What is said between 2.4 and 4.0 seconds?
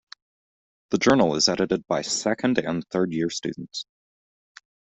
and third-year students.